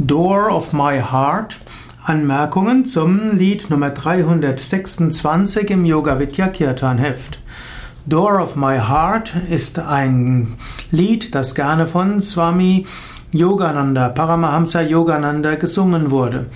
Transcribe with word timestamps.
Door 0.00 0.52
of 0.52 0.72
My 0.72 1.02
Heart. 1.02 1.56
Anmerkungen 2.04 2.84
zum 2.84 3.36
Lied 3.36 3.68
Nummer 3.68 3.90
326 3.90 5.70
im 5.70 5.84
Yoga 5.84 6.20
Vidya 6.20 6.46
Kirtan 6.46 6.98
Heft. 6.98 7.40
Door 8.06 8.40
of 8.40 8.54
My 8.54 8.78
Heart 8.78 9.34
ist 9.50 9.80
ein 9.80 10.54
Lied, 10.92 11.34
das 11.34 11.56
gerne 11.56 11.88
von 11.88 12.20
Swami 12.20 12.86
Yogananda, 13.32 14.08
Paramahamsa 14.10 14.82
Yogananda 14.82 15.56
gesungen 15.56 16.12
wurde. 16.12 16.46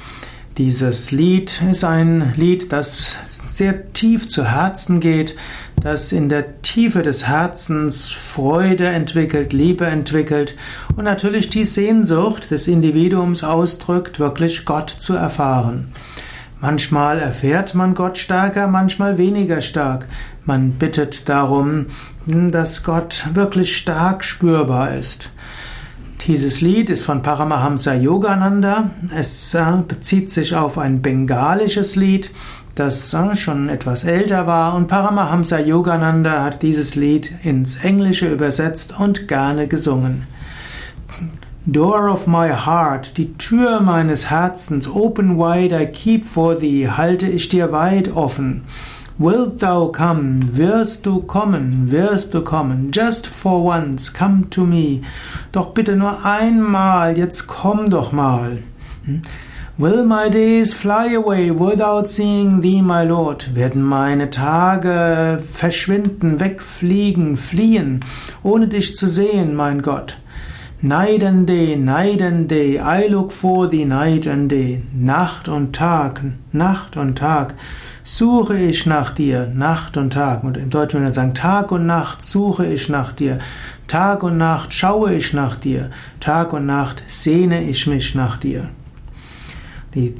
Dieses 0.56 1.10
Lied 1.10 1.62
ist 1.68 1.82
ein 1.82 2.34
Lied, 2.36 2.70
das 2.70 3.16
sehr 3.48 3.92
tief 3.92 4.28
zu 4.28 4.44
Herzen 4.44 5.00
geht, 5.00 5.34
das 5.82 6.12
in 6.12 6.28
der 6.28 6.62
Tiefe 6.62 7.02
des 7.02 7.26
Herzens 7.26 8.10
Freude 8.10 8.86
entwickelt, 8.86 9.52
Liebe 9.52 9.86
entwickelt 9.86 10.56
und 10.96 11.04
natürlich 11.04 11.50
die 11.50 11.64
Sehnsucht 11.64 12.50
des 12.50 12.68
Individuums 12.68 13.42
ausdrückt, 13.42 14.20
wirklich 14.20 14.64
Gott 14.64 14.90
zu 14.90 15.14
erfahren. 15.14 15.92
Manchmal 16.60 17.18
erfährt 17.18 17.74
man 17.74 17.94
Gott 17.94 18.18
stärker, 18.18 18.68
manchmal 18.68 19.18
weniger 19.18 19.60
stark. 19.60 20.06
Man 20.44 20.72
bittet 20.72 21.28
darum, 21.28 21.86
dass 22.26 22.84
Gott 22.84 23.26
wirklich 23.34 23.76
stark 23.76 24.22
spürbar 24.22 24.94
ist. 24.94 25.30
Dieses 26.28 26.60
Lied 26.60 26.88
ist 26.88 27.02
von 27.02 27.22
Paramahamsa 27.22 27.94
Yogananda. 27.94 28.90
Es 29.12 29.54
äh, 29.54 29.78
bezieht 29.86 30.30
sich 30.30 30.54
auf 30.54 30.78
ein 30.78 31.02
bengalisches 31.02 31.96
Lied, 31.96 32.30
das 32.76 33.12
äh, 33.12 33.34
schon 33.34 33.68
etwas 33.68 34.04
älter 34.04 34.46
war 34.46 34.74
und 34.74 34.86
Paramahamsa 34.86 35.58
Yogananda 35.58 36.44
hat 36.44 36.62
dieses 36.62 36.94
Lied 36.94 37.32
ins 37.42 37.82
Englische 37.82 38.28
übersetzt 38.28 38.94
und 38.96 39.26
gerne 39.26 39.66
gesungen. 39.66 40.28
Door 41.66 42.12
of 42.12 42.26
my 42.28 42.50
heart, 42.50 43.18
die 43.18 43.34
Tür 43.34 43.80
meines 43.80 44.30
Herzens, 44.30 44.88
open 44.88 45.38
wide 45.38 45.74
I 45.76 45.86
keep 45.86 46.28
for 46.28 46.56
thee, 46.56 46.88
halte 46.88 47.26
ich 47.26 47.48
dir 47.48 47.72
weit 47.72 48.14
offen. 48.14 48.62
Wilt 49.18 49.60
thou 49.60 49.88
come? 49.88 50.40
Wirst 50.56 51.04
du 51.04 51.20
kommen? 51.20 51.90
Wirst 51.90 52.32
du 52.32 52.42
kommen? 52.42 52.90
Just 52.92 53.26
for 53.26 53.62
once, 53.62 54.12
come 54.12 54.48
to 54.50 54.64
me. 54.64 55.02
Doch 55.52 55.74
bitte 55.74 55.96
nur 55.96 56.24
einmal, 56.24 57.18
jetzt 57.18 57.46
komm 57.46 57.90
doch 57.90 58.12
mal. 58.12 58.58
Hm? 59.04 59.22
Will 59.78 60.04
my 60.04 60.30
days 60.30 60.72
fly 60.74 61.14
away 61.14 61.50
without 61.50 62.08
seeing 62.08 62.62
thee, 62.62 62.82
my 62.82 63.04
Lord? 63.04 63.54
Werden 63.54 63.82
meine 63.82 64.30
Tage 64.30 65.42
verschwinden, 65.52 66.40
wegfliegen, 66.40 67.36
fliehen, 67.36 68.00
ohne 68.42 68.68
dich 68.68 68.96
zu 68.96 69.08
sehen, 69.08 69.54
mein 69.54 69.82
Gott? 69.82 70.18
Night 70.82 71.22
and 71.22 71.48
day, 71.48 71.76
night 71.76 72.20
and 72.20 72.50
day, 72.50 72.78
I 72.78 73.06
look 73.08 73.32
for 73.32 73.70
thee 73.70 73.84
night 73.84 74.26
and 74.26 74.50
day. 74.50 74.82
Nacht 74.92 75.48
und 75.48 75.74
Tag, 75.74 76.20
Nacht 76.52 76.96
und 76.96 77.16
Tag 77.16 77.54
suche 78.04 78.58
ich 78.58 78.86
nach 78.86 79.10
dir, 79.10 79.46
Nacht 79.46 79.96
und 79.96 80.12
Tag. 80.12 80.44
Und 80.44 80.56
im 80.56 80.70
Deutschen 80.70 80.94
würde 80.94 81.04
man 81.04 81.12
sagen, 81.12 81.34
Tag 81.34 81.72
und 81.72 81.86
Nacht 81.86 82.22
suche 82.22 82.66
ich 82.66 82.88
nach 82.88 83.12
dir. 83.12 83.38
Tag 83.86 84.22
und 84.22 84.38
Nacht 84.38 84.72
schaue 84.72 85.14
ich 85.14 85.32
nach 85.32 85.56
dir. 85.56 85.90
Tag 86.20 86.52
und 86.52 86.66
Nacht 86.66 87.02
sehne 87.06 87.62
ich 87.62 87.86
mich 87.86 88.14
nach 88.14 88.36
dir. 88.36 88.70
Die 89.94 90.14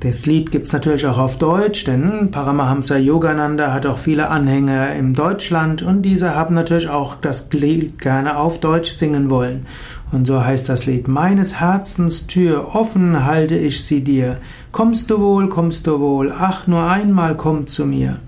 das 0.00 0.26
Lied 0.26 0.52
gibt 0.52 0.68
es 0.68 0.72
natürlich 0.72 1.06
auch 1.06 1.18
auf 1.18 1.38
Deutsch, 1.38 1.82
denn 1.82 2.30
Paramahamsa 2.30 2.96
Yogananda 2.98 3.72
hat 3.72 3.84
auch 3.84 3.98
viele 3.98 4.28
Anhänger 4.28 4.92
in 4.92 5.12
Deutschland 5.12 5.82
und 5.82 6.02
diese 6.02 6.36
haben 6.36 6.54
natürlich 6.54 6.88
auch 6.88 7.16
das 7.16 7.52
Lied 7.52 8.00
gerne 8.00 8.36
auf 8.36 8.60
Deutsch 8.60 8.90
singen 8.92 9.28
wollen. 9.28 9.66
Und 10.12 10.26
so 10.28 10.44
heißt 10.44 10.68
das 10.68 10.86
Lied, 10.86 11.08
meines 11.08 11.58
Herzens 11.58 12.28
Tür 12.28 12.76
offen 12.76 13.26
halte 13.26 13.56
ich 13.56 13.84
sie 13.84 14.04
dir. 14.04 14.36
Kommst 14.70 15.10
du 15.10 15.18
wohl, 15.18 15.48
kommst 15.48 15.88
du 15.88 15.98
wohl, 15.98 16.32
ach 16.32 16.68
nur 16.68 16.88
einmal 16.88 17.36
komm 17.36 17.66
zu 17.66 17.84
mir. 17.84 18.20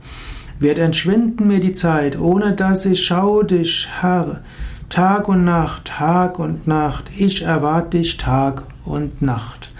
Wird 0.59 0.79
entschwinden 0.79 1.47
mir 1.47 1.61
die 1.61 1.73
Zeit, 1.73 2.19
ohne 2.19 2.53
dass 2.53 2.84
ich 2.84 3.05
schau 3.05 3.44
dich, 3.44 3.89
Herr. 4.00 4.41
Tag 4.89 5.28
und 5.28 5.44
Nacht, 5.44 5.84
Tag 5.84 6.41
und 6.41 6.67
Nacht, 6.67 7.05
ich 7.17 7.43
erwarte 7.43 7.99
dich 7.99 8.17
Tag 8.17 8.65
und 8.84 9.23
Nacht. 9.23 9.71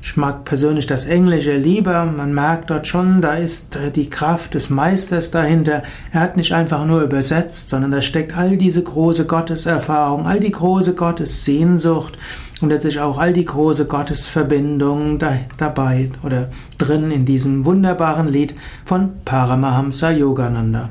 Ich 0.00 0.16
mag 0.16 0.44
persönlich 0.44 0.86
das 0.86 1.06
Englische 1.06 1.56
lieber. 1.56 2.04
Man 2.04 2.32
merkt 2.32 2.70
dort 2.70 2.86
schon, 2.86 3.20
da 3.20 3.34
ist 3.34 3.76
äh, 3.76 3.90
die 3.90 4.08
Kraft 4.08 4.54
des 4.54 4.70
Meisters 4.70 5.30
dahinter. 5.30 5.82
Er 6.12 6.20
hat 6.20 6.36
nicht 6.36 6.52
einfach 6.52 6.84
nur 6.84 7.02
übersetzt, 7.02 7.68
sondern 7.68 7.90
da 7.90 8.00
steckt 8.00 8.36
all 8.36 8.56
diese 8.56 8.82
große 8.82 9.26
Gotteserfahrung, 9.26 10.26
all 10.26 10.40
die 10.40 10.52
große 10.52 10.94
Gottessehnsucht 10.94 12.16
und 12.60 12.70
letztlich 12.70 13.00
auch 13.00 13.18
all 13.18 13.32
die 13.32 13.44
große 13.44 13.86
Gottesverbindung 13.86 15.18
da, 15.18 15.38
dabei 15.56 16.10
oder 16.22 16.48
drin 16.76 17.10
in 17.10 17.24
diesem 17.24 17.64
wunderbaren 17.64 18.28
Lied 18.28 18.54
von 18.84 19.10
Paramahamsa 19.24 20.10
Yogananda. 20.10 20.90